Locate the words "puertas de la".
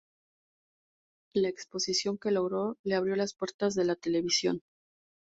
3.35-3.95